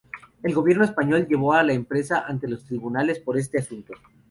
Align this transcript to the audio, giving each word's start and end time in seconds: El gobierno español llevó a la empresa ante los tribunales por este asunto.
El 0.41 0.55
gobierno 0.55 0.83
español 0.83 1.27
llevó 1.29 1.53
a 1.53 1.61
la 1.61 1.73
empresa 1.73 2.25
ante 2.25 2.47
los 2.47 2.65
tribunales 2.65 3.19
por 3.19 3.37
este 3.37 3.59
asunto. 3.59 3.93